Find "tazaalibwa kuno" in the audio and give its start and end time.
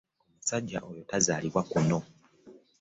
1.09-1.99